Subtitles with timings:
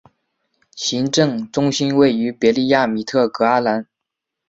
[0.75, 3.85] 行政中心位于别利亚米特格阿兰。